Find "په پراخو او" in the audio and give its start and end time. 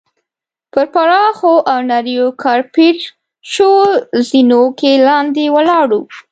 0.73-1.79